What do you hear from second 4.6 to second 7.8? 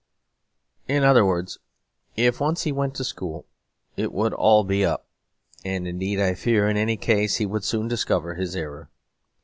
be all up; and indeed I fear in any case he would